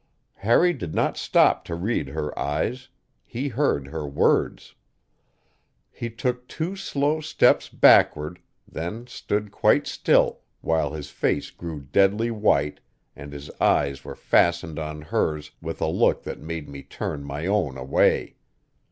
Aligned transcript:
Harry 0.37 0.73
did 0.73 0.95
not 0.95 1.15
stop 1.15 1.63
to 1.63 1.75
read 1.75 2.07
her 2.07 2.35
eyes 2.39 2.89
he 3.23 3.49
heard 3.49 3.85
her 3.89 4.07
words. 4.07 4.73
He 5.91 6.09
took 6.09 6.47
two 6.47 6.75
slow 6.75 7.21
steps 7.21 7.69
backward, 7.69 8.39
then 8.67 9.05
stood 9.05 9.51
quite 9.51 9.85
still, 9.85 10.39
while 10.61 10.93
his 10.93 11.11
face 11.11 11.51
grew 11.51 11.81
deadly 11.81 12.31
white 12.31 12.79
and 13.15 13.31
his 13.31 13.51
eyes 13.61 14.03
were 14.03 14.15
fastened 14.15 14.79
on 14.79 15.03
hers 15.03 15.51
with 15.61 15.79
a 15.81 15.87
look 15.87 16.23
that 16.23 16.39
made 16.39 16.67
me 16.67 16.81
turn 16.81 17.23
my 17.23 17.45
own 17.45 17.77
away. 17.77 18.37